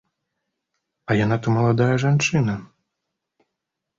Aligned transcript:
А 1.09 1.17
яна 1.17 1.37
то 1.47 1.53
маладая 1.57 1.91
жанчына! 2.05 2.55